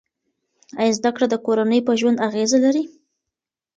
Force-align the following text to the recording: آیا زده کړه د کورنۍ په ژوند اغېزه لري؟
آیا 0.79 0.93
زده 0.97 1.11
کړه 1.15 1.27
د 1.29 1.35
کورنۍ 1.45 1.79
په 1.87 1.93
ژوند 1.99 2.17
اغېزه 2.27 2.57
لري؟ 2.65 2.83